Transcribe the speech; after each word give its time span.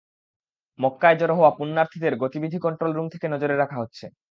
মক্কায় 0.79 1.17
জড়ো 1.17 1.35
হওয়া 1.35 1.51
পুণ্যার্থীদের 1.57 2.13
গতিবিধি 2.21 2.57
কন্ট্রোল 2.65 2.91
রুম 2.93 3.07
থেকে 3.13 3.27
নজরে 3.27 3.55
রাখা 3.57 3.77
হচ্ছে। 3.81 4.05